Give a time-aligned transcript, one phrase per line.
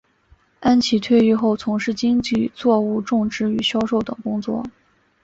[0.61, 4.65] 安琦退役后从事经济作物种植与销售等工作。